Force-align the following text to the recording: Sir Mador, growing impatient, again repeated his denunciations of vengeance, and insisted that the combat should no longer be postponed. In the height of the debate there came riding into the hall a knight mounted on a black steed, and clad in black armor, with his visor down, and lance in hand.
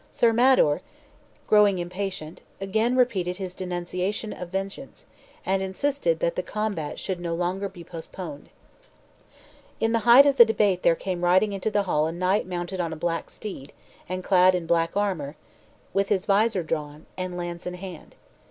Sir 0.09 0.33
Mador, 0.33 0.81
growing 1.45 1.77
impatient, 1.77 2.41
again 2.59 2.95
repeated 2.97 3.37
his 3.37 3.53
denunciations 3.53 4.33
of 4.39 4.49
vengeance, 4.49 5.05
and 5.45 5.61
insisted 5.61 6.17
that 6.21 6.35
the 6.35 6.41
combat 6.41 6.97
should 6.97 7.19
no 7.19 7.35
longer 7.35 7.69
be 7.69 7.83
postponed. 7.83 8.49
In 9.79 9.91
the 9.91 9.99
height 9.99 10.25
of 10.25 10.37
the 10.37 10.43
debate 10.43 10.81
there 10.81 10.95
came 10.95 11.23
riding 11.23 11.53
into 11.53 11.69
the 11.69 11.83
hall 11.83 12.07
a 12.07 12.11
knight 12.11 12.47
mounted 12.47 12.79
on 12.81 12.91
a 12.91 12.95
black 12.95 13.29
steed, 13.29 13.73
and 14.09 14.23
clad 14.23 14.55
in 14.55 14.65
black 14.65 14.97
armor, 14.97 15.35
with 15.93 16.09
his 16.09 16.25
visor 16.25 16.63
down, 16.63 17.05
and 17.15 17.37
lance 17.37 17.67
in 17.67 17.75
hand. 17.75 18.15